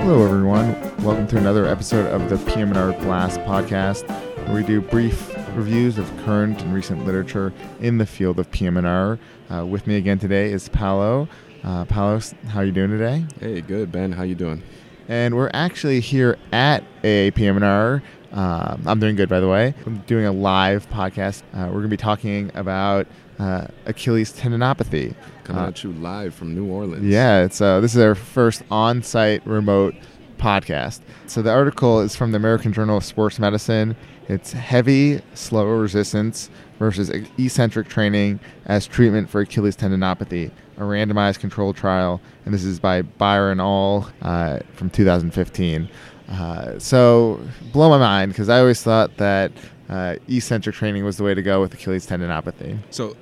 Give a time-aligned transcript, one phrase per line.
[0.00, 0.74] Hello, everyone.
[1.02, 4.08] Welcome to another episode of the PM&R Blast podcast,
[4.46, 9.18] where we do brief reviews of current and recent literature in the field of PM&R.
[9.52, 11.28] Uh, with me again today is Paolo.
[11.64, 13.24] Uh, Paolo, how are you doing today?
[13.40, 14.12] Hey, good, Ben.
[14.12, 14.62] How you doing?
[15.08, 18.00] And we're actually here at AAPM&R.
[18.32, 19.74] Um, I'm doing good, by the way.
[19.86, 21.42] I'm doing a live podcast.
[21.52, 23.06] Uh, we're going to be talking about
[23.38, 25.14] uh, Achilles tendinopathy.
[25.44, 27.04] Coming Uh, at you live from New Orleans.
[27.04, 29.94] Yeah, it's uh, this is our first on-site remote
[30.38, 31.00] podcast.
[31.26, 33.96] So the article is from the American Journal of Sports Medicine.
[34.28, 41.76] It's heavy, slow resistance versus eccentric training as treatment for Achilles tendinopathy, a randomized controlled
[41.76, 44.08] trial, and this is by Beyer et al.
[44.22, 45.88] uh, from 2015.
[46.30, 47.40] Uh, so
[47.72, 49.52] blow my mind because I always thought that
[49.88, 52.78] uh, eccentric training was the way to go with Achilles tendinopathy.
[52.90, 53.16] So,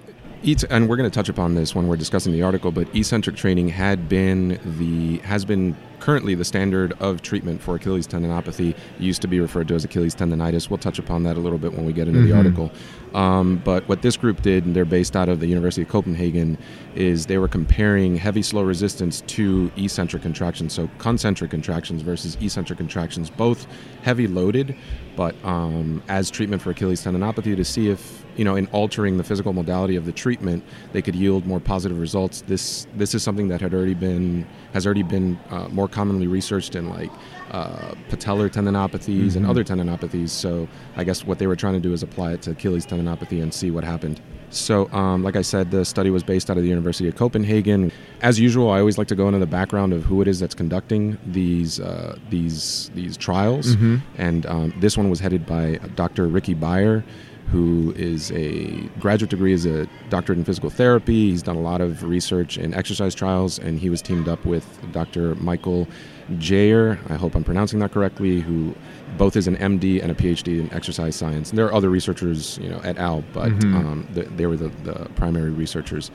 [0.71, 3.69] and we're going to touch upon this when we're discussing the article, but eccentric training
[3.71, 8.75] had been the has been currently the standard of treatment for Achilles tendinopathy.
[8.99, 10.71] Used to be referred to as Achilles tendonitis.
[10.71, 12.29] We'll touch upon that a little bit when we get into Mhm.
[12.29, 12.73] the article.
[13.15, 16.59] Um, but what this group did, and they're based out of the University of Copenhagen,
[16.95, 22.79] is they were comparing heavy slow resistance to eccentric contractions, so concentric contractions versus eccentric
[22.79, 23.67] contractions, both
[24.03, 24.75] heavy loaded,
[25.17, 29.25] but um, as treatment for Achilles tendinopathy to see if you know in altering the
[29.25, 32.43] physical modality of the treatment they could yield more positive results.
[32.47, 36.75] This this is something that had already been has already been uh, more commonly researched
[36.77, 37.11] in like
[37.51, 39.49] uh, patellar tendinopathies and Mhm.
[39.49, 40.29] other tendinopathies.
[40.29, 43.43] So I guess what they were trying to do is apply it to Achilles tendinopathy
[43.43, 44.21] and see what happened.
[44.51, 47.93] So, um, like I said, the study was based out of the University of Copenhagen.
[48.23, 50.55] As usual, I always like to go into the background of who it is that's
[50.55, 53.77] conducting these uh, these these trials.
[53.77, 54.01] Mhm.
[54.17, 56.27] And um, this one was headed by Dr.
[56.29, 57.05] Ricky Beyer,
[57.53, 58.67] who is a
[59.01, 61.31] graduate degree is a doctorate in physical therapy.
[61.31, 64.67] He's done a lot of research in exercise trials, and he was teamed up with
[64.93, 65.35] Dr.
[65.37, 65.89] Michael
[66.33, 66.99] Kjær.
[67.11, 68.41] I hope I'm pronouncing that correctly.
[68.41, 68.75] Who
[69.17, 71.49] both is an MD and a PhD in exercise science.
[71.51, 73.75] And there are other researchers, you know, et al, but Mhm.
[73.75, 76.11] um, th- they were the, the primary researchers.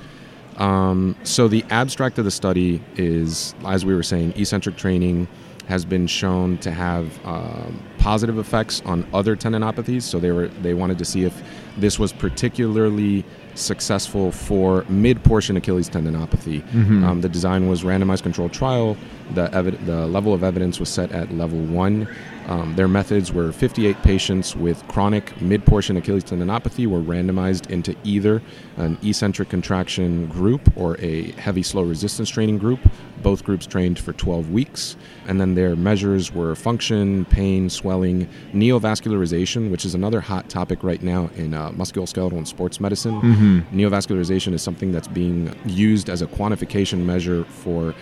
[0.57, 5.27] Um, so the abstract of the study is, as we were saying, eccentric training
[5.67, 10.01] has been shown to have um, positive effects on other tendinopathies.
[10.03, 11.41] So they were they wanted to see if
[11.77, 13.23] this was particularly
[13.55, 16.61] successful for mid-portion Achilles tendinopathy.
[16.71, 17.03] Mhm.
[17.03, 18.97] Um, the design was randomized controlled trial.
[19.35, 22.07] The evi- the level of evidence was set at level one.
[22.47, 28.41] Um, their methods were 58 patients with chronic mid-portion Achilles tendinopathy were randomized into either
[28.77, 32.79] an eccentric contraction group or a heavy slow resistance training group.
[33.23, 34.95] Both groups trained for 12 weeks,
[35.27, 41.01] and then their measures were function, pain, swelling, neovascularization, which is another hot topic right
[41.01, 43.19] now in uh, musculoskeletal and sports medicine.
[43.21, 43.63] Mhm.
[43.73, 47.95] Neovascularization is something that's being used as a quantification measure for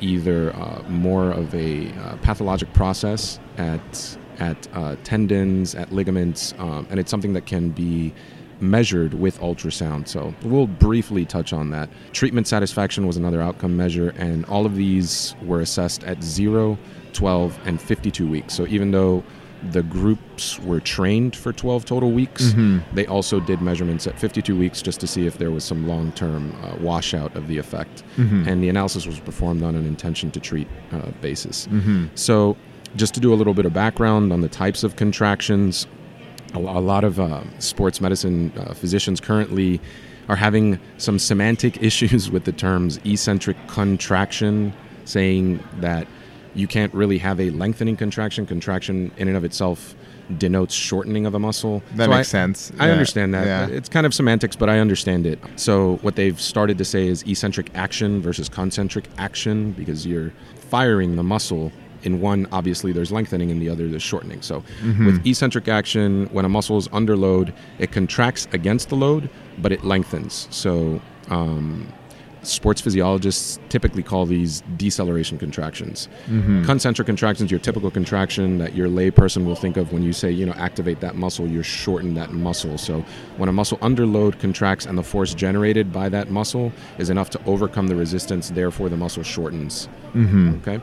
[0.00, 6.86] either uh, more of a uh, pathologic process at at uh, tendons, at ligaments, um,
[6.90, 8.14] and it's something that can be
[8.60, 10.08] measured with ultrasound.
[10.08, 11.88] So we'll briefly touch on that.
[12.12, 16.78] Treatment satisfaction was another outcome measure, and all of these were assessed at 0,
[17.12, 18.54] 12, and 52 weeks.
[18.54, 19.22] So even though
[19.72, 22.80] the groups were trained for 12 total weeks, Mhm.
[22.94, 26.12] they also did measurements at 52 weeks just to see if there was some long
[26.12, 28.04] term uh, washout of the effect.
[28.18, 28.46] Mhm.
[28.46, 31.66] And the analysis was performed on an intention to treat uh, basis.
[31.72, 32.08] Mhm.
[32.14, 32.56] So,
[32.96, 35.88] just to do a little bit of background on the types of contractions,
[36.54, 39.80] a, a lot of uh, sports medicine uh, physicians currently
[40.28, 44.72] are having some semantic issues with the terms eccentric contraction,
[45.04, 46.06] saying that
[46.54, 48.46] you can't really have a lengthening contraction.
[48.46, 49.94] Contraction, in and of itself,
[50.36, 51.82] denotes shortening of a muscle.
[51.94, 52.72] That So makes I- sense.
[52.78, 52.92] I Yeah.
[52.92, 53.46] understand that.
[53.46, 53.66] Yeah.
[53.76, 55.38] It's kind of semantics, but I understand it.
[55.56, 60.32] So what they've started to say is eccentric action versus concentric action because you're
[60.68, 61.72] firing the muscle.
[62.02, 64.40] In one, obviously, there's lengthening, in the other, there's shortening.
[64.42, 65.06] So, Mhm.
[65.06, 69.28] with eccentric action, when a muscle is under load, it contracts against the load,
[69.60, 70.46] but it lengthens.
[70.50, 71.00] So,
[71.30, 71.86] um,
[72.42, 76.08] sports physiologists typically call these deceleration contractions.
[76.30, 76.64] Mhm.
[76.64, 80.46] Concentric contractions, your typical contraction that your layperson will think of when you say, you
[80.46, 82.78] know, activate that muscle, you're shorten that muscle.
[82.78, 83.04] So
[83.36, 87.28] when a muscle under load contracts and the force generated by that muscle is enough
[87.30, 89.88] to overcome the resistance, therefore the muscle shortens.
[90.14, 90.58] Mhm.
[90.62, 90.80] Okay?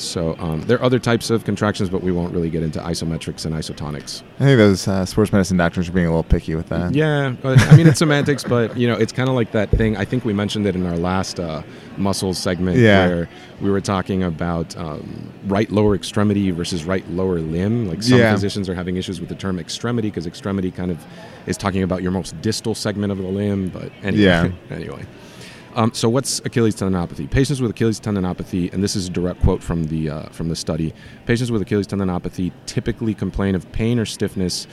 [0.00, 3.44] So um, there are other types of contractions, but we won't really get into isometrics
[3.44, 4.22] and isotonics.
[4.40, 6.94] I think those uh, sports medicine doctors are being a little picky with that.
[6.94, 9.96] Yeah, I mean it's semantics, but you know it's kind of like that thing.
[9.96, 11.62] I think we mentioned it in our last uh,
[11.96, 13.06] muscles segment Yeah.
[13.06, 13.28] where
[13.60, 17.88] we were talking about um, right lower extremity versus right lower limb.
[17.88, 18.32] Like some Yeah.
[18.32, 20.98] physicians are having issues with the term extremity because extremity kind of
[21.46, 23.68] is talking about your most distal segment of the limb.
[23.68, 24.50] But anyway, Yeah.
[24.70, 25.04] anyway.
[25.74, 27.30] Um, so what's Achilles tendinopathy?
[27.30, 30.56] Patients with Achilles tendinopathy, and this is a direct quote from the uh, from the
[30.56, 30.92] study.
[31.26, 34.66] Patients with Achilles tendinopathy typically complain of pain or stiffness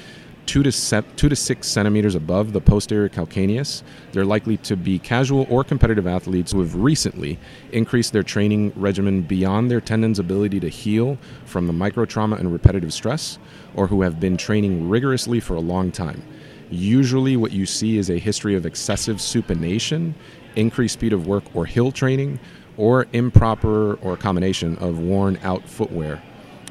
[0.47, 3.83] two to se- two to six centimeters above the posterior calcaneus.
[4.11, 7.38] They're likely to be casual or competitive athletes who have recently
[7.73, 12.94] increased their training regimen beyond their tendon's ability to heal from the microtrauma and repetitive
[12.94, 13.38] stress,
[13.75, 16.23] or who have been training rigorously for a long time.
[16.71, 20.13] Usually, what you see is a history of excessive supination,
[20.57, 22.39] increased speed of work or hill training,
[22.75, 26.21] or improper or combination of worn out footwear.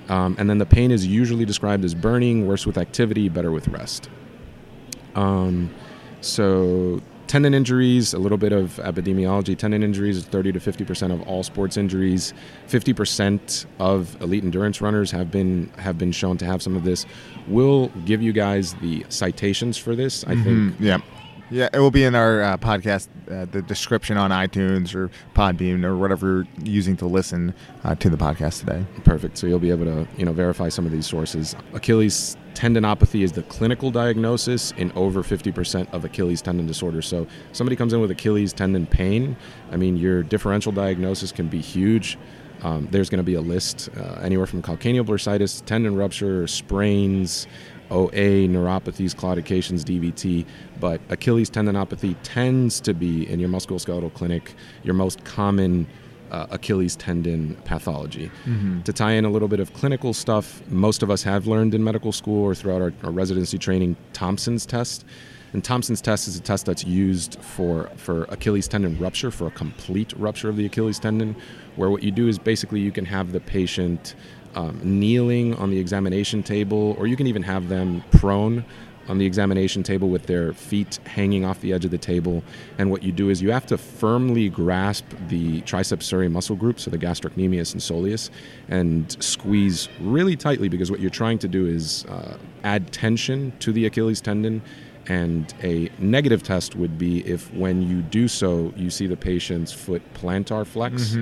[0.09, 3.67] Um, and then the pain is usually described as burning, worse with activity, better with
[3.69, 4.09] rest.
[5.17, 5.71] Um,
[6.21, 9.57] so, tendon injuries, a little bit of epidemiology.
[9.59, 12.33] Tendon injuries is 30 to 50% of all sports injuries.
[12.69, 17.05] 50% of elite endurance runners have been have been shown to have some of this.
[17.49, 20.23] We'll give you guys the citations for this.
[20.25, 20.99] I think Mhm, Yeah.
[21.49, 25.85] Yeah, it will be in our uh, podcast, uh, the description on iTunes or Podbean
[25.85, 27.55] or whatever you're using to listen
[27.85, 28.85] uh, to the podcast today.
[29.05, 29.39] Perfect.
[29.39, 31.55] So you'll be able to, you know, verify some of these sources.
[31.73, 37.07] Achilles tendinopathy is the clinical diagnosis in over 50% of Achilles tendon disorders.
[37.07, 39.37] So somebody comes in with Achilles tendon pain.
[39.71, 42.19] I mean, your differential diagnosis can be huge.
[42.63, 47.47] Um, there's going to be a list uh, anywhere from calcaneal bursitis, tendon rupture, sprains,
[47.91, 50.47] OA, neuropathies, claudications, DVT,
[50.81, 55.87] but Achilles tendinopathy tends to be in your musculoskeletal clinic your most common
[56.31, 58.31] uh, Achilles tendon pathology.
[58.85, 61.85] To tie in a little bit of clinical stuff, most of us have learned in
[61.85, 65.05] medical school or throughout our, our residency training Thompson's test.
[65.53, 69.51] And Thompson's test is a test that's used for, for Achilles tendon rupture, for a
[69.53, 71.37] complete rupture of the Achilles tendon,
[71.77, 74.17] where what you do is basically you can have the patient
[74.57, 78.65] um, kneeling on the examination table, or you can even have them prone
[79.09, 82.43] on the examination table with their feet hanging off the edge of the table.
[82.79, 86.81] And what you do is you have to firmly grasp the triceps surae muscle group,
[86.81, 88.31] so the gastrocnemius and soleus,
[88.69, 93.73] and squeeze really tightly because what you're trying to do is uh, add tension to
[93.73, 94.63] the Achilles tendon.
[95.09, 99.73] And a negative test would be if, when you do so, you see the patient's
[99.73, 101.13] foot plantar flex.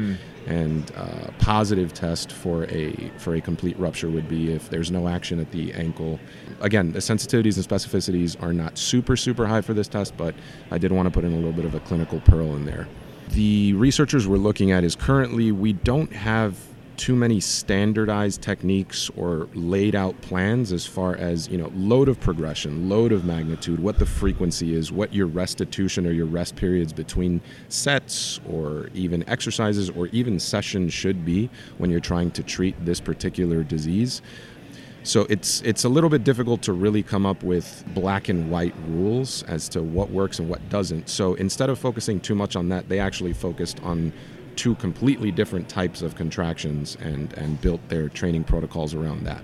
[0.46, 5.08] And uh, positive test for a for a complete rupture would be if there's no
[5.08, 6.20] action at the ankle.
[6.60, 10.34] Again, the sensitivities and specificities are not super super high for this test, but
[10.70, 12.87] I did want to put in a little bit of a clinical pearl in there.
[13.30, 16.58] The researchers we're looking at is currently we don't have
[16.96, 22.19] too many standardized techniques or laid out plans as far as you know load of
[22.20, 26.93] progression load of magnitude what the frequency is what your restitution or your rest periods
[26.93, 32.75] between sets or even exercises or even sessions should be when you're trying to treat
[32.85, 34.23] this particular disease
[35.05, 38.75] so it's it's a little bit difficult to really come up with black and white
[38.88, 41.11] rules as to what works and what doesn't.
[41.11, 44.14] So instead of focusing too much on that, they actually focused on
[44.56, 49.42] two completely different types of contractions and and built their training protocols around that.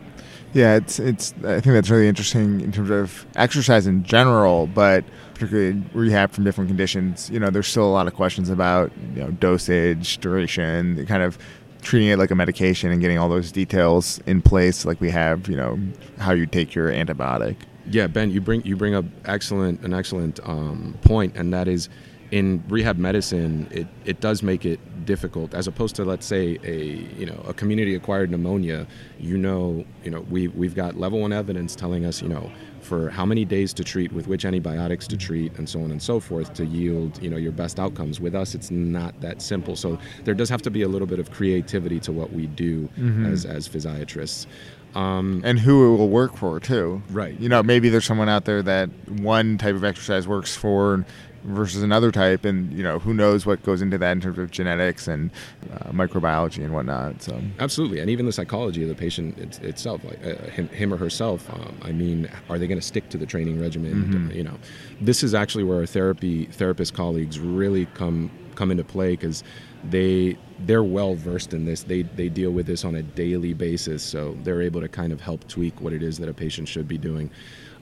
[0.52, 1.32] Yeah, it's it's.
[1.44, 5.04] I think that's really interesting in terms of exercise in general, but
[5.34, 7.30] particularly rehab from different conditions.
[7.30, 11.38] You know, there's still a lot of questions about you know dosage, duration, kind of
[11.82, 15.48] treating it like a medication and getting all those details in place, like we have.
[15.48, 15.78] You know,
[16.18, 17.56] how you take your antibiotic.
[17.86, 21.88] Yeah, Ben, you bring you bring up excellent an excellent um, point, and that is
[22.30, 26.76] in rehab medicine, it, it does make it difficult as opposed to let's say a
[27.18, 28.86] you know a community acquired pneumonia.
[29.18, 32.48] You know, you know we we've got level one evidence telling us you know
[32.80, 36.00] for how many days to treat, with which antibiotics to treat, and so on and
[36.00, 38.20] so forth to yield you know your best outcomes.
[38.20, 39.74] With us, it's not that simple.
[39.74, 42.88] So there does have to be a little bit of creativity to what we do
[43.26, 44.46] as as physiatrists.
[44.94, 47.00] Um, and who it will work for too.
[47.10, 47.38] Right.
[47.38, 48.88] You know, maybe there's someone out there that
[49.20, 51.04] one type of exercise works for
[51.44, 54.50] versus another type, and you know, who knows what goes into that in terms of
[54.50, 55.30] genetics and
[55.72, 57.22] uh, microbiology and whatnot.
[57.22, 60.92] So Absolutely, and even the psychology of the patient it, itself, like uh, him, him
[60.92, 61.48] or herself.
[61.52, 64.30] Um, I mean, are they going to stick to the training regimen?
[64.34, 64.58] You know,
[65.00, 69.42] this is actually where our therapy therapist colleagues really come come into play because
[69.84, 71.82] they they're well versed in this.
[71.84, 75.20] They they deal with this on a daily basis, so they're able to kind of
[75.20, 77.30] help tweak what it is that a patient should be doing.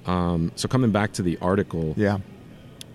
[0.07, 2.19] Um, so coming back to the article, yeah,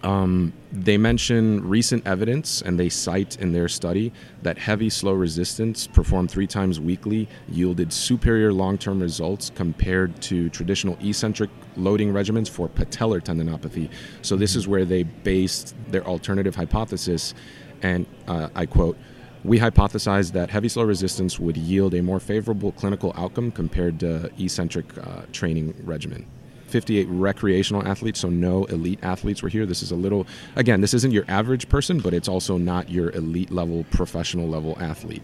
[0.03, 5.87] Um, they mention recent evidence and they cite in their study that heavy slow resistance
[5.87, 12.49] performed three times weekly yielded superior long term results compared to traditional eccentric loading regimens
[12.49, 13.89] for patellar tendinopathy.
[14.21, 17.33] So, this is where they based their alternative hypothesis.
[17.81, 18.97] And uh, I quote,
[19.43, 24.31] we hypothesized that heavy slow resistance would yield a more favorable clinical outcome compared to
[24.41, 26.25] eccentric uh, training regimen.
[26.73, 29.67] 58 recreational athletes, so no elite athletes were here.
[29.67, 30.25] This is a little,
[30.55, 34.75] again, this isn't your average person, but it's also not your elite level, professional level
[34.79, 35.21] athlete.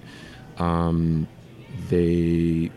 [0.59, 1.27] Um,
[1.89, 2.69] they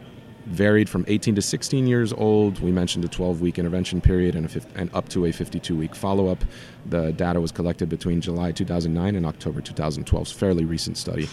[0.46, 2.60] varied from 18 to 16 years old.
[2.60, 6.28] We mentioned a 12 week intervention period and, and up to a 52 week follow
[6.28, 6.42] up.
[6.86, 10.22] The data was collected between July 2009 and October 2012.
[10.22, 11.28] It's a fairly recent study.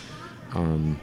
[0.54, 1.00] Um,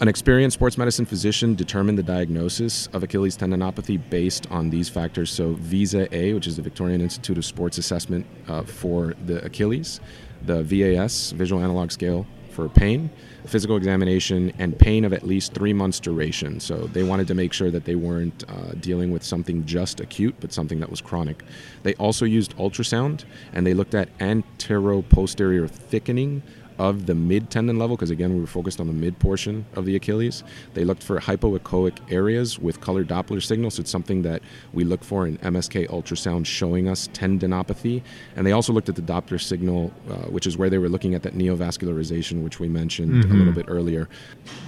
[0.00, 5.30] an experienced sports medicine physician determined the diagnosis of Achilles tendinopathy based on these factors.
[5.30, 10.00] So, VISA A, which is the Victorian Institute of Sports Assessment uh, for the Achilles,
[10.42, 13.08] the VAS, Visual Analog Scale for pain,
[13.46, 16.58] physical examination, and pain of at least three months duration.
[16.58, 20.34] So, they wanted to make sure that they weren't uh, dealing with something just acute,
[20.40, 21.44] but something that was chronic.
[21.84, 26.42] They also used ultrasound and they looked at antero-posterior thickening
[26.78, 29.84] of the mid tendon level, because again, we were focused on the mid portion of
[29.84, 30.42] the Achilles.
[30.74, 33.74] They looked for hypoechoic areas with color Doppler signals.
[33.74, 38.02] So it's something that we look for in MSK ultrasound showing us tendinopathy.
[38.36, 41.14] And they also looked at the Doppler signal, uh, which is where they were looking
[41.14, 43.32] at that neovascularization, which we mentioned mm-hmm.
[43.32, 44.08] a little bit earlier.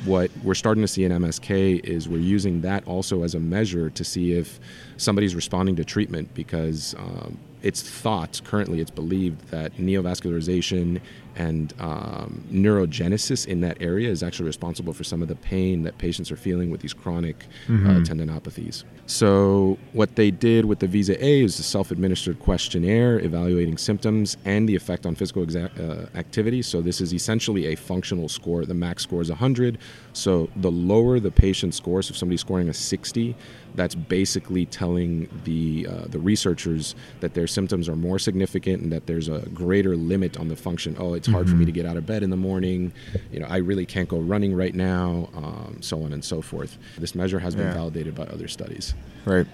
[0.04, 3.90] What we're starting to see in MSK is we're using that also as a measure
[3.90, 4.60] to see if
[4.96, 11.00] somebody's responding to treatment because um, it's thought currently it's believed that neovascularization
[11.36, 15.98] and um, neurogenesis in that area is actually responsible for some of the pain that
[15.98, 17.90] patients are feeling with these chronic uh, mm-hmm.
[17.90, 18.84] uh, tendinopathies.
[19.06, 24.36] So, what they did with the VISA A is a self administered questionnaire evaluating symptoms
[24.44, 26.62] and the effect on physical exa- uh, activity.
[26.62, 28.64] So, this is essentially a functional score.
[28.64, 29.78] The max score is 100.
[30.12, 33.36] So, the lower the patient scores, if somebody's scoring a 60,
[33.76, 39.06] that's basically telling the uh, the researchers that their symptoms are more significant and that
[39.06, 40.96] there's a greater limit on the function.
[40.98, 41.52] Oh, it's hard mm-hmm.
[41.52, 41.66] for me mm-hmm.
[41.66, 42.92] to get out of bed in the morning.
[43.30, 45.28] You know, I really can't go running right now.
[45.34, 46.78] Um, so on and so forth.
[46.98, 47.74] This measure has been yeah.
[47.74, 48.94] validated by other studies.
[49.24, 49.46] Right.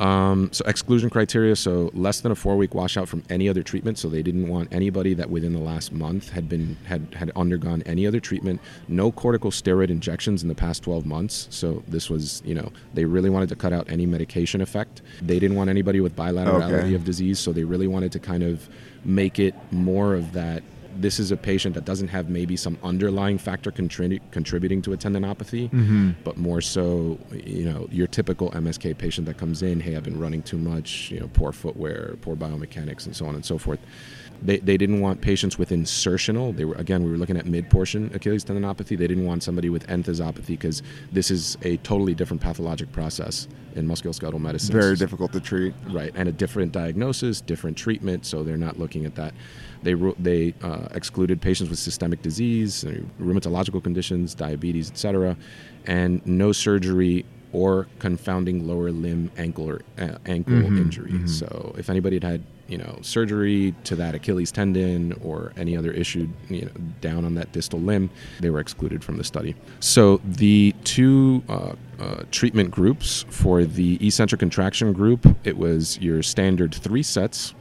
[0.00, 3.98] Um, so exclusion criteria, so less than a four-week washout from any other treatment.
[3.98, 7.82] So they didn't want anybody that within the last month had been had had undergone
[7.84, 8.62] any other treatment.
[8.88, 11.48] No corticosteroid injections in the past 12 months.
[11.50, 15.02] So this was, you know, they really wanted to cut out any medication effect.
[15.20, 16.94] They didn't want anybody with bilaterality okay.
[16.94, 17.38] of disease.
[17.38, 18.70] So they really wanted to kind of
[19.04, 20.62] make it more of that
[20.96, 24.96] this is a patient that doesn't have maybe some underlying factor contrib- contributing to a
[24.96, 26.10] tendinopathy, mm-hmm.
[26.24, 30.18] but more so, you know, your typical MSK patient that comes in, hey, I've been
[30.18, 33.80] running too much, you know, poor footwear, poor biomechanics, and so on and so forth.
[34.42, 36.56] They, they didn't want patients with insertional.
[36.56, 38.96] They were again we were looking at mid portion Achilles tendinopathy.
[38.96, 40.82] They didn't want somebody with enthesopathy because
[41.12, 44.72] this is a totally different pathologic process in musculoskeletal medicine.
[44.72, 45.74] Very difficult to treat.
[45.90, 48.24] Right, and a different diagnosis, different treatment.
[48.24, 49.34] So they're not looking at that.
[49.82, 52.84] They they uh, excluded patients with systemic disease,
[53.20, 55.36] rheumatological conditions, diabetes, etc.,
[55.86, 61.10] and no surgery or confounding lower limb ankle or uh, ankle mm-hmm, injury.
[61.10, 61.26] Mm-hmm.
[61.26, 65.90] So if anybody had had you know surgery to that Achilles tendon or any other
[65.90, 66.70] issue you know,
[67.00, 69.56] down on that distal limb, they were excluded from the study.
[69.80, 76.22] So the two uh, uh, treatment groups for the eccentric contraction group, it was your
[76.22, 77.54] standard three sets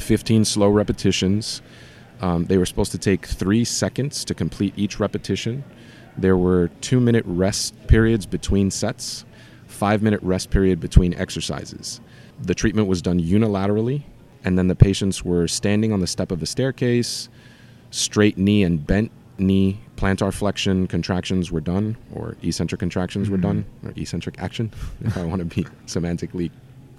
[0.00, 1.62] 15 slow repetitions.
[2.20, 5.64] Um, they were supposed to take three seconds to complete each repetition.
[6.16, 9.24] There were two minute rest periods between sets,
[9.66, 12.00] five minute rest period between exercises.
[12.42, 14.02] The treatment was done unilaterally,
[14.44, 17.28] and then the patients were standing on the step of a staircase,
[17.90, 23.32] straight knee and bent knee plantar flexion contractions were done, or eccentric contractions mm-hmm.
[23.32, 24.72] were done, or eccentric action,
[25.04, 26.50] if I want to be semantically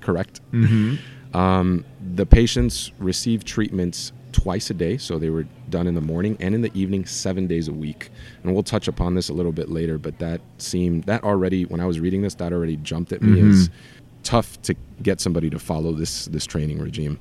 [0.02, 0.42] correct.
[0.52, 0.96] Mm-hmm.
[1.34, 6.38] Um, the patients received treatments twice a day, so they were done in the morning
[6.40, 8.10] and in the evening, seven days a week.
[8.44, 11.80] And we'll touch upon this a little bit later, but that seemed that already when
[11.80, 13.52] I was reading this, that already jumped at me mm-hmm.
[13.52, 13.70] as
[14.24, 17.20] tough to get somebody to follow this this training regime.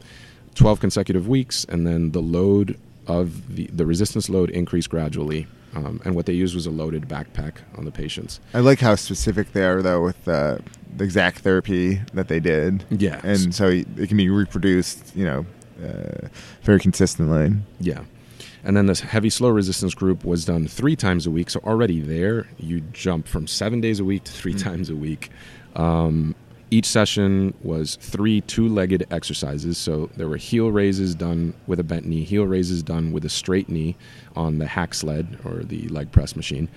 [0.55, 6.01] Twelve consecutive weeks, and then the load of the the resistance load increased gradually um,
[6.05, 8.41] and what they used was a loaded backpack on the patients.
[8.55, 10.59] I like how specific they are, though, with uh,
[10.97, 12.85] the exact therapy that they did.
[12.91, 15.47] Yeah, and so it can be reproduced, you know,
[15.83, 16.29] uh,
[16.63, 17.55] very consistently.
[17.81, 18.03] Yeah,
[18.65, 21.51] and then this heavy slow resistance group was done three times a week.
[21.51, 24.69] So already there, you jump from seven days a week to 3 mm-hmm.
[24.69, 25.31] times a week.
[25.77, 26.35] Um,
[26.71, 29.79] each session was three two legged exercises.
[29.79, 33.29] So there were heel raises done with a bent knee, heel raises done with a
[33.29, 33.97] straight knee
[34.37, 36.69] on the hack sled or the leg press machine,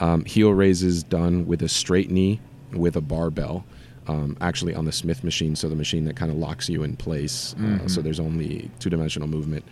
[0.00, 2.40] um, heel raises done with a straight knee
[2.72, 3.64] with a barbell.
[4.06, 6.96] Um, actually, on the Smith machine, so the machine that kind of locks you in
[6.96, 7.54] place.
[7.58, 7.90] Uh, Mhm.
[7.90, 9.64] so there's only two dimensional movement.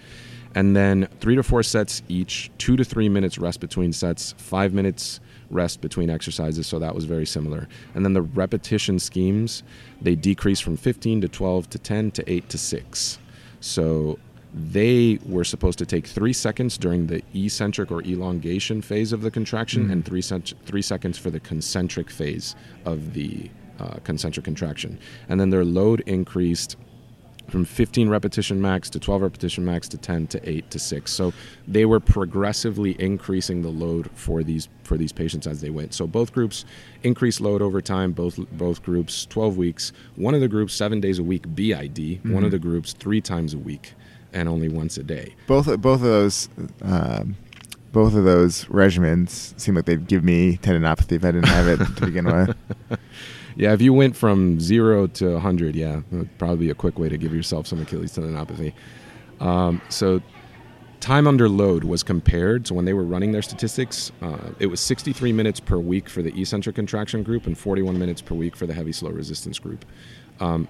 [0.56, 4.72] And then three to four sets each, two to three minutes rest between sets, five
[4.72, 5.20] minutes
[5.50, 6.66] rest between exercises.
[6.66, 7.68] So that was very similar.
[7.94, 9.62] And then the repetition schemes,
[10.00, 13.18] they decreased from 15 to 12 to 10 to 8 to 6.
[13.60, 14.18] So
[14.54, 19.30] they were supposed to take three seconds during the eccentric or elongation phase of the
[19.30, 19.92] contraction Mhm.
[19.92, 24.98] and three, cent- three seconds for the concentric phase of the uh, concentric contraction.
[25.28, 26.76] And then their load increased
[27.48, 31.32] from 15 repetition max to 12 repetition max to 10 to 8 to 6 so
[31.68, 36.06] they were progressively increasing the load for these for these patients as they went so
[36.06, 36.64] both groups
[37.02, 41.18] increased load over time both both groups 12 weeks one of the groups 7 days
[41.18, 42.44] a week BID one Mhm.
[42.46, 43.94] of the groups 3 times a week
[44.32, 46.48] and only once a day both both of those
[46.82, 47.36] um,
[47.92, 51.78] both of those regimens seem like they'd give me tendinopathy if I didn't have it
[51.96, 52.54] to begin with.
[53.56, 56.00] yeah if you went from 0 to 100 yeah
[56.38, 58.72] probably a quick way to give yourself some Achilles tendinopathy
[59.40, 60.22] um, so
[61.00, 62.66] time under load was compared.
[62.66, 66.22] So when they were running their statistics, uh, it was 63 minutes per week for
[66.22, 69.84] the eccentric contraction group and 41 minutes per week for the heavy slow resistance group.
[70.40, 70.66] Um,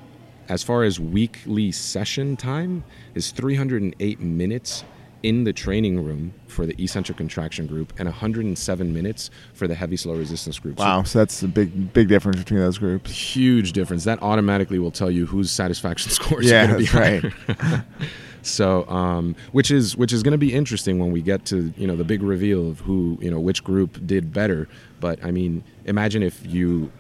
[0.49, 4.85] as far as weekly session time, is 308 minutes
[5.27, 9.97] in the training room for the eccentric contraction group and 107 minutes for the heavy
[9.97, 10.79] slow resistance group.
[10.79, 13.11] Wow, so that's a big big difference between those groups.
[13.11, 14.05] huge difference.
[14.05, 17.33] That automatically will tell you whose satisfaction scores Yeah, are going to be right.
[17.49, 17.85] higher.
[18.43, 21.87] so, um, which is which is going to be interesting when we get to you
[21.89, 24.69] know the big reveal of who you know which group did better.
[25.01, 26.93] But I mean, imagine if you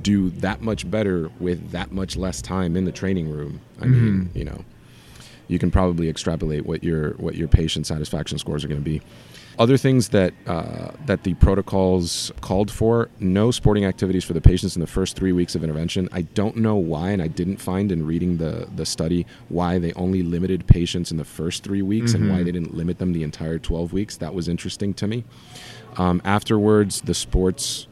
[0.00, 3.60] do that much better with that much less time in the training room.
[3.82, 4.36] I mean, Mhm.
[4.38, 4.64] you know,
[5.48, 9.00] you can probably extrapolate what your what your patient satisfaction scores are going to be.
[9.56, 14.74] Other things that uh, that the protocols called for: no sporting activities for the patients
[14.74, 16.08] in the first three weeks of intervention.
[16.10, 19.92] I don't know why, and I didn't find in reading the the study why they
[19.92, 22.44] only limited patients in the first three weeks and why Mhm.
[22.46, 24.16] they didn't limit them the entire twelve weeks.
[24.16, 25.22] That was interesting to me.
[25.98, 27.86] Um, afterwards, the sports,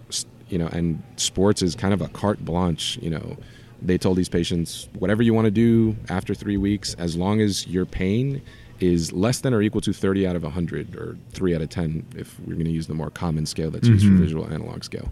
[0.48, 2.98] you know, and sports is kind of a carte blanche.
[3.00, 3.36] You know,
[3.84, 7.66] they told these patients whatever you want to do after three weeks, as long as
[7.66, 8.40] your pain
[8.80, 12.04] is less than or equal to 30 out of 100 or 3 out of 10
[12.16, 14.18] if we're going to use the more common scale that's used for Mhm.
[14.18, 15.10] visual analog scale.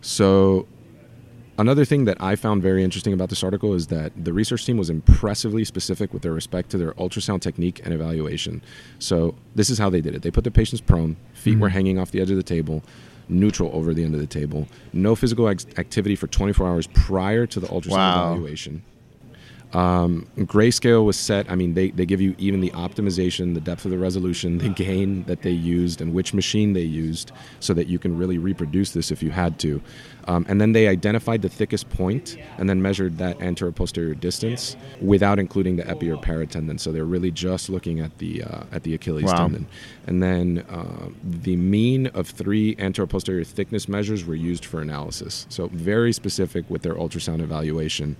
[0.00, 0.66] So
[1.58, 4.78] Another thing that I found very interesting about this article is that the research team
[4.78, 8.62] was impressively specific with their respect to their ultrasound technique and evaluation.
[8.98, 10.22] So this is how they did it.
[10.22, 11.72] They put the patients prone, feet were Mhm.
[11.72, 12.82] hanging off the edge of the table,
[13.28, 17.60] neutral over the end of the table, no physical activity for 24 hours prior to
[17.60, 18.32] the ultrasound Wow.
[18.32, 18.82] evaluation.
[19.72, 21.50] Um, grayscale was set.
[21.50, 24.68] I mean, they, they give you even the optimization, the depth of the resolution, the
[24.68, 28.90] gain that they used, and which machine they used, so that you can really reproduce
[28.92, 29.80] this if you had to.
[30.28, 34.76] Um, and then they identified the thickest point and then measured that anterior posterior distance
[35.00, 36.78] without including the epi or paratendon.
[36.78, 39.36] So they're really just looking at the uh, at the Achilles Wow.
[39.36, 39.66] tendon.
[40.06, 45.46] And then uh, the mean of three anterior posterior thickness measures were used for analysis.
[45.48, 48.16] So very specific with their ultrasound evaluation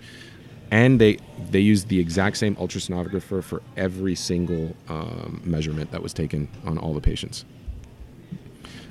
[0.73, 1.19] and they
[1.51, 6.79] they used the exact same ultrasonographer for every single um, measurement that was taken on
[6.79, 7.45] all the patients.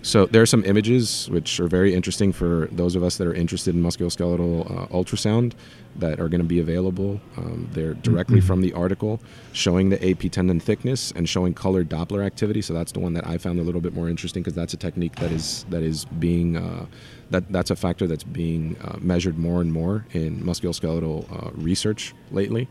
[0.03, 3.33] So there are some images which are very interesting for those of us that are
[3.35, 5.53] interested in musculoskeletal uh, ultrasound
[5.97, 7.21] that are going to be available.
[7.37, 8.43] Um, they're directly Mhm.
[8.43, 9.21] from the article
[9.53, 12.61] showing the AP tendon thickness and showing colored Doppler activity.
[12.63, 14.77] So that's the one that I found a little bit more interesting because that's a
[14.77, 16.85] technique that is that is being uh,
[17.29, 22.15] that that's a factor that's being uh, measured more and more in musculoskeletal uh, research
[22.31, 22.67] lately.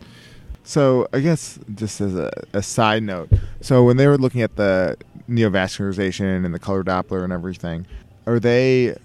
[0.63, 4.57] So I guess just as a, a side note, so when they were looking at
[4.57, 4.97] the
[5.31, 7.87] neovascularization and the color Doppler and everything,
[8.27, 8.97] are they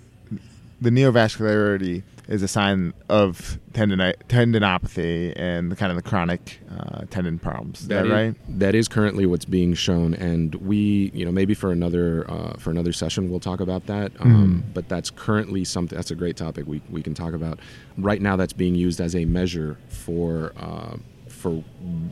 [0.82, 7.02] the neovascularity is a sign of tendini- tendinopathy and the kind of the chronic uh,
[7.12, 7.82] tendon problems.
[7.82, 8.36] Is that, is- right?
[8.60, 12.72] That is currently what's being shown, and we, you know, maybe for another uh, for
[12.72, 14.12] another session we'll talk about that.
[14.20, 14.74] Um, Mhm.
[14.74, 15.96] But that's currently something.
[15.96, 17.60] That's a great topic we we can talk about.
[17.98, 20.52] Right now, that's being used as a measure for.
[20.58, 20.98] Uh,
[21.46, 21.64] for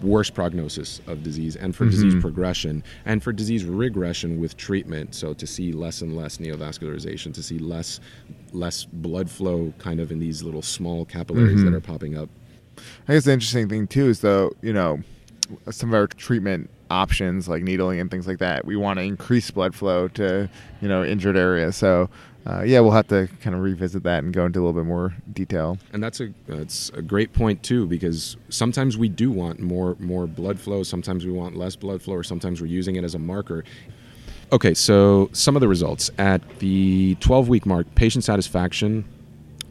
[0.03, 2.21] worse prognosis of disease and for disease Mhm.
[2.21, 7.41] progression and for disease regression with treatment so to see less and less neovascularization to
[7.41, 7.99] see less
[8.51, 11.75] less blood flow kind of in these little small capillaries that Mhm.
[11.77, 12.29] are popping up
[13.07, 14.99] I guess the interesting thing too is though, you know,
[15.71, 19.51] some of our treatment options like needling and things like that, we want to increase
[19.51, 20.49] blood flow to,
[20.81, 21.75] you know, injured areas.
[21.75, 22.09] So
[22.45, 24.85] uh, yeah, we'll have to kind of revisit that and go into a little bit
[24.85, 25.77] more detail.
[25.93, 30.27] And that's a that's a great point too, because sometimes we do want more more
[30.27, 33.19] blood flow, sometimes we want less blood flow, or sometimes we're using it as a
[33.19, 33.63] marker.
[34.51, 39.05] Okay, so some of the results at the 12 week mark, patient satisfaction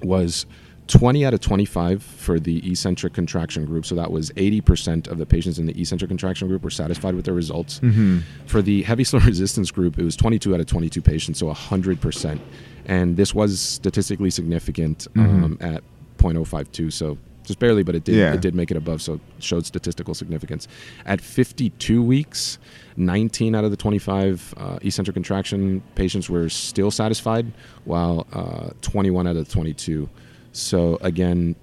[0.03, 0.47] was
[0.88, 3.87] 20 out of 25 for the eccentric contraction group.
[3.87, 7.25] So that was 80% of the patients in the eccentric contraction group were satisfied with
[7.25, 7.79] their results.
[7.81, 8.18] Mm-hmm.
[8.47, 12.40] For the heavy slow resistance group, it was 22 out of 22 patients, so 100%.
[12.87, 15.77] And this was statistically significant um, Mhm.
[15.77, 15.83] at
[16.18, 16.90] 0.052.
[16.92, 18.33] So just barely, but it did Yeah.
[18.35, 20.68] it did make it above, so it showed statistical significance.
[21.07, 22.59] At 52 weeks,
[22.97, 27.53] 19 out of the 25 uh, eccentric contraction patients were still satisfied,
[27.85, 30.09] while uh, 21 out of 22.
[30.53, 31.57] So again,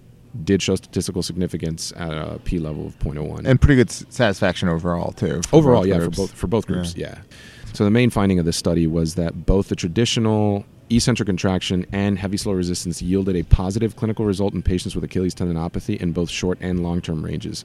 [0.44, 3.46] did show statistical significance at a p level of 0.01.
[3.46, 5.42] And pretty good satisfaction overall too.
[5.52, 6.18] Overall, yeah, groups.
[6.18, 7.20] for both for both groups, yeah.
[7.74, 12.18] So the main finding of this study was that both the traditional eccentric contraction and
[12.18, 16.30] heavy slow resistance yielded a positive clinical result in patients with Achilles tendinopathy in both
[16.30, 17.64] short and long-term ranges.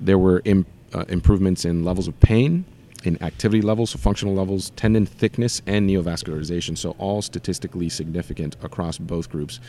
[0.00, 2.64] There were Im- uh, improvements in levels of pain,
[3.04, 6.78] in activity levels, so functional levels, tendon thickness, and neovascularization.
[6.78, 9.60] So all statistically significant across both groups.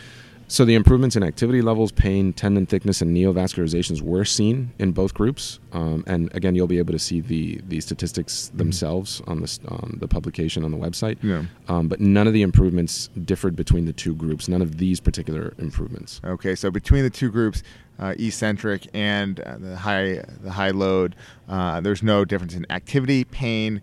[0.47, 5.13] So the improvements in activity levels, pain, tendon thickness, and neovascularizations were seen in both
[5.13, 5.59] groups.
[5.71, 9.97] Um, and again, you'll be able to see the the statistics themselves on this on
[9.99, 11.17] the publication on the website.
[11.23, 11.45] Yeah.
[11.67, 14.47] Um, but none of the improvements differed between the two groups.
[14.47, 16.21] None of these particular improvements.
[16.23, 17.63] Okay, so between the two groups,
[17.97, 21.15] uh, eccentric and uh, the high the high load,
[21.49, 23.81] uh, there's no difference in activity, pain,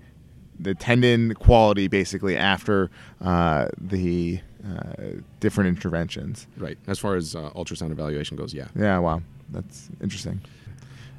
[0.60, 6.46] the tendon quality, basically after uh, the uh, different interventions.
[6.56, 6.78] Right.
[6.86, 8.68] As far as uh, ultrasound evaluation goes, yeah.
[8.76, 10.40] Yeah, wow, that's interesting.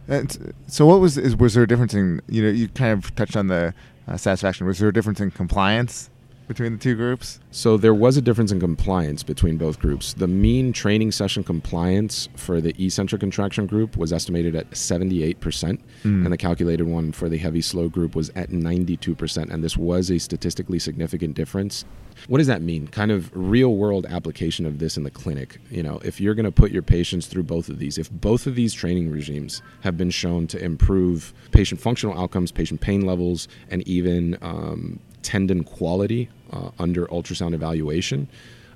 [0.07, 3.15] And so, what was is was there a difference in you know you kind of
[3.15, 3.73] touched on the
[4.07, 4.67] uh, satisfaction?
[4.67, 6.09] Was there a difference in compliance
[6.47, 7.39] between the two groups?
[7.51, 10.13] So there was a difference in compliance between both groups.
[10.13, 16.23] The mean training session compliance for the eccentric contraction group was estimated at 78%, Mm.
[16.25, 20.09] and the calculated one for the heavy slow group was at 92%, and this was
[20.11, 21.85] a statistically significant difference.
[22.27, 22.87] What does that mean?
[22.87, 25.59] Kind of real world application of this in the clinic.
[25.71, 28.45] You know, if you're going to put your patients through both of these, if both
[28.47, 33.47] of these training regimes have been shown to improve patient functional outcomes, patient pain levels,
[33.69, 34.99] and even um,
[35.33, 38.27] tendon quality uh, under ultrasound evaluation,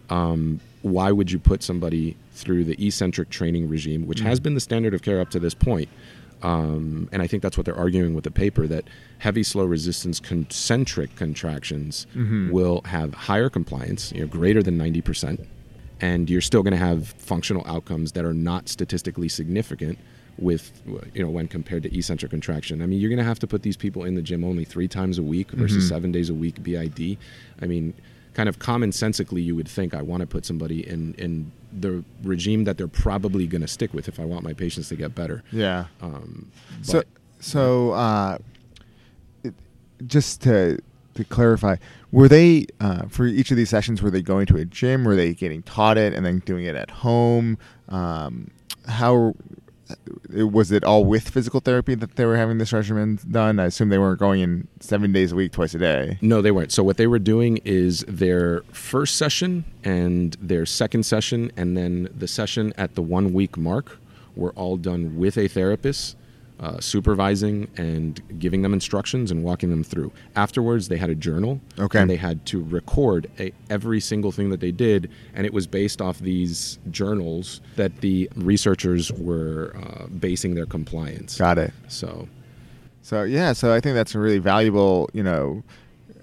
[0.10, 4.60] um, why would you put somebody through the eccentric training regime, which has been the
[4.60, 5.88] standard of care up to this point?
[6.42, 8.86] Um, and I think that's what they're arguing with the paper that
[9.20, 12.50] heavy slow resistance concentric contractions Mhm.
[12.52, 15.40] will have higher compliance, you know, greater than 90%,
[16.02, 19.98] and you're still going to have functional outcomes that are not statistically significant
[20.38, 20.82] with
[21.14, 22.82] you know when compared to eccentric contraction.
[22.82, 24.88] I mean, you're going to have to put these people in the gym only 3
[24.88, 25.90] times a week versus Mhm.
[25.90, 27.18] 7 days a week BID.
[27.62, 27.94] I mean,
[28.34, 32.64] kind of commonsensically you would think I want to put somebody in in the regime
[32.66, 35.44] that they're probably going to stick with if I want my patients to get better.
[35.52, 35.86] Yeah.
[36.02, 36.48] Um,
[36.84, 37.04] So,
[37.40, 38.38] so uh,
[39.44, 39.54] it,
[40.06, 40.78] just to
[41.16, 41.78] to clarify,
[42.12, 44.04] were they uh, for each of these sessions?
[44.04, 45.04] Were they going to a gym?
[45.04, 47.58] Were they getting taught it and then doing it at home?
[47.90, 48.52] Um,
[48.88, 49.36] how
[50.30, 53.60] was it all with physical therapy that they were having this regimen done?
[53.60, 56.18] I assume they weren't going in seven days a week, twice a day.
[56.22, 56.72] No, they weren't.
[56.72, 62.10] So what they were doing is their first session and their second session, and then
[62.16, 63.98] the session at the one week mark
[64.36, 66.16] were all done with a therapist,
[66.60, 70.12] uh, supervising and giving them instructions and walking them through.
[70.36, 72.00] Afterwards, they had a journal, Okay.
[72.00, 75.68] and they had to record a, every single thing that they did, and it was
[75.68, 81.38] based off these journals that the researchers were uh, basing their compliance.
[81.38, 81.74] Got it.
[81.88, 82.28] So
[83.04, 85.64] So yeah, so I think that's a really valuable, you know.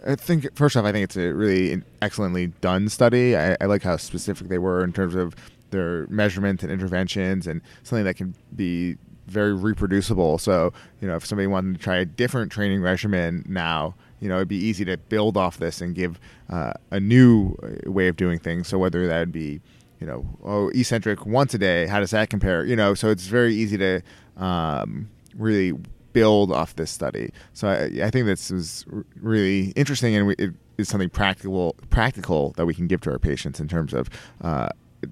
[0.07, 3.37] I think first off, I think it's a really excellently done study.
[3.37, 5.35] I, I like how specific they were in terms of
[5.71, 10.39] their measurements and interventions, and something that can be very reproducible.
[10.39, 14.37] So you know, if somebody wanted to try a different training regimen now, you know,
[14.37, 16.19] it'd be easy to build off this and give
[16.51, 17.57] uh, a new
[17.87, 18.69] way of doing things.
[18.69, 19.61] So whether that would be
[20.01, 21.87] you know, oh, eccentric once a day.
[21.87, 22.63] How does that compare?
[22.65, 24.03] You know, so it's very easy to
[24.37, 25.73] um, really
[26.13, 27.31] build off this study.
[27.55, 28.85] So I, I think this is
[29.17, 33.19] really interesting, and we, it is something practical, practical that we can give to our
[33.19, 34.11] patients in terms of
[34.43, 34.69] uh,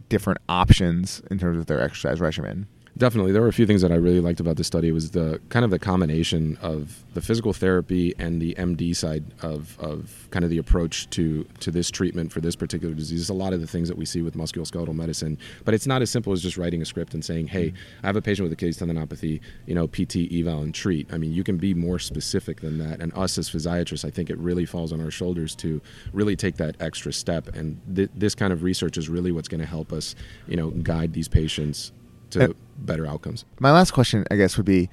[0.09, 2.66] different options in terms of their exercise regimen.
[2.98, 4.88] Definitely, there were a few things that I really liked about this study.
[4.88, 9.24] It was the kind of the combination of the physical therapy and the MD side
[9.40, 13.31] of, of kind of the approach to to this treatment for this particular disease.
[13.31, 16.11] A lot of the things that we see with musculoskeletal medicine, but it's not as
[16.11, 18.78] simple as just writing a script and saying, "Hey, I have a patient with Achilles
[18.78, 22.76] tendinopathy, you know, PT, eval, and treat." I mean, you can be more specific than
[22.78, 23.00] that.
[23.00, 25.81] And us as physiatrists, I think it really falls on our shoulders to
[26.12, 27.57] really take that extra step.
[27.57, 30.14] And th- this kind of research is really what's going to help us,
[30.46, 31.92] you know, guide these patients
[32.33, 33.45] to And- better outcomes.
[33.61, 34.90] My last question, I guess, would be: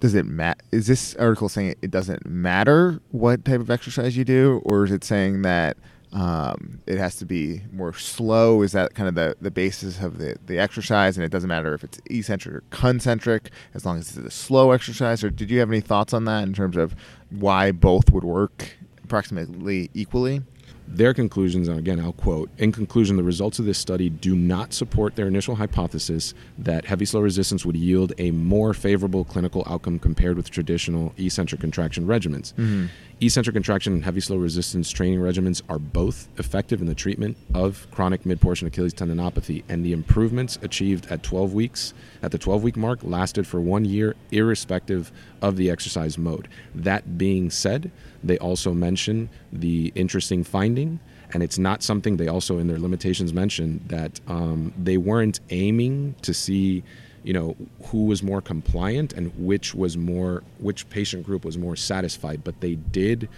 [0.00, 0.62] Does it mat?
[0.72, 4.90] Is this article saying it doesn't matter what type of exercise you do, or is
[4.90, 5.76] it saying that
[6.12, 8.62] um, it has to be more slow?
[8.62, 11.74] Is that kind of the, the basis of the, the exercise, and it doesn't matter
[11.74, 15.24] if it's eccentric or concentric, as long as it's a slow exercise?
[15.24, 16.94] Or did you have any thoughts on that in terms of
[17.30, 20.42] why both would work approximately equally?
[20.86, 24.72] Their conclusions, and again, I'll quote In conclusion, the results of this study do not
[24.72, 29.98] support their initial hypothesis that heavy slow resistance would yield a more favorable clinical outcome
[29.98, 32.52] compared with traditional eccentric contraction regimens.
[32.54, 32.86] Mm-hmm.
[33.26, 37.86] Eccentric contraction and heavy slow resistance training regimens are both effective in the treatment of
[37.90, 42.62] chronic mid portion Achilles tendinopathy, and the improvements achieved at 12 weeks, at the 12
[42.62, 46.48] week mark, lasted for one year, irrespective of the exercise mode.
[46.74, 47.90] That being said,
[48.22, 50.98] they also mention the interesting finding,
[51.32, 56.14] and it's not something they also in their limitations mention that um, they weren't aiming
[56.22, 56.82] to see
[57.24, 57.56] you know
[57.86, 62.44] who was more compliant and which was more which patient group was more satisfied.
[62.44, 63.28] But they did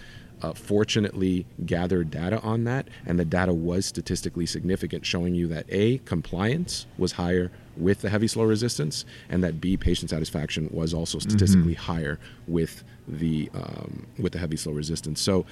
[0.41, 5.65] uh, fortunately gather data on that and the data was statistically significant showing you that
[5.69, 10.93] a compliance was higher with the heavy slow resistance and that b patient satisfaction was
[10.93, 15.21] also statistically higher with the um, with the heavy slow resistance.
[15.21, 15.45] So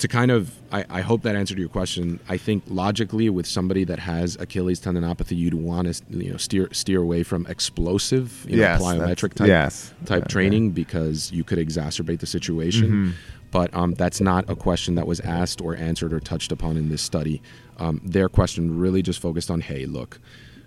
[0.00, 3.84] to kind of I, I hope that answered your question i think logically with somebody
[3.84, 8.56] that has achilles tendinopathy you'd want to you know steer steer away from explosive you
[8.56, 9.92] know, Yes, plyometric type yes.
[10.06, 13.10] type training because you could exacerbate the situation Mm-hmm.
[13.50, 16.88] but um, that's not a question that was asked or answered or touched upon in
[16.88, 17.40] this study
[17.78, 20.18] um, their question really just focused on hey look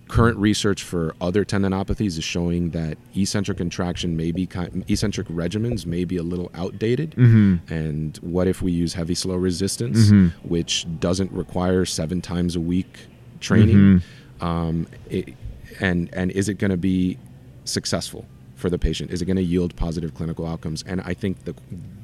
[0.08, 5.86] current research for other tendinopathies is showing that eccentric contraction may be kind, eccentric regimens
[5.86, 7.12] may be a little outdated.
[7.12, 7.72] Mm-hmm.
[7.72, 10.10] and what if we use heavy slow resistance
[10.42, 13.06] which doesn't require seven times a week
[13.40, 14.02] training?
[14.40, 15.34] Um, it,
[15.80, 17.18] and and is it going to be
[17.64, 19.10] successful for the patient?
[19.10, 20.84] Is it going to yield positive clinical outcomes?
[20.86, 21.54] And i think the,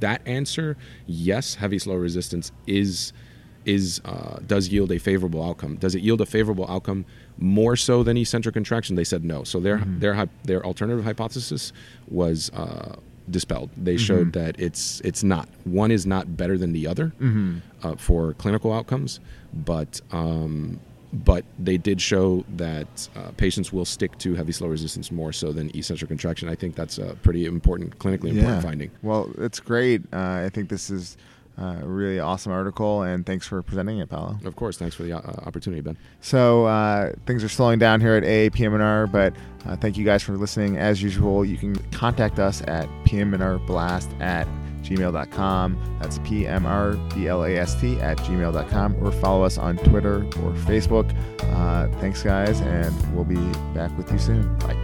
[0.00, 3.12] that answer yes heavy slow resistance is
[3.64, 5.76] is uh, does yield a favorable outcome.
[5.76, 7.04] Does it yield a favorable outcome
[7.40, 11.72] more so than eccentric contraction they said no so their their hy- their alternative hypothesis
[12.08, 12.96] was uh,
[13.30, 17.12] dispelled they showed that it's it's not one is not better than the other
[17.82, 19.20] uh, for clinical outcomes
[19.52, 20.78] but um,
[21.12, 25.50] but they did show that uh, patients will stick to heavy slow resistance more so
[25.50, 26.48] than eccentric contraction.
[26.48, 28.90] I think that's a pretty important, clinically important finding.
[29.02, 30.02] Well, it's great.
[30.12, 31.16] Uh, I think this is
[31.60, 34.38] uh, really awesome article, and thanks for presenting it, Paolo.
[34.44, 35.96] Of course, thanks for the uh, opportunity, Ben.
[36.20, 39.34] So uh, things are slowing down here at AAPM&R, but
[39.66, 40.78] uh, thank you guys for listening.
[40.78, 44.48] As usual, you can contact us at pmnrblast at
[44.82, 45.98] gmail.com.
[46.00, 51.14] That's P-M-R-B-L-A-S-T at gmail.com, or follow us on Twitter or Facebook.
[51.54, 53.36] Uh, thanks, guys, and we'll be
[53.74, 54.56] back with you soon.
[54.58, 54.76] Bye.